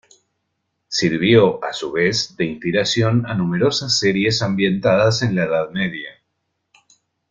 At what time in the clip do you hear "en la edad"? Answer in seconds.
5.21-5.69